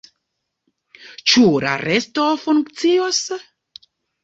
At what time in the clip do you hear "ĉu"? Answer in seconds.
1.33-1.43